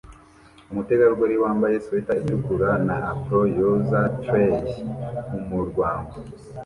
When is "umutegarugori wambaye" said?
0.71-1.75